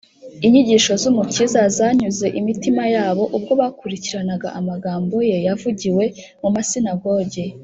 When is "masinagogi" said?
6.55-7.45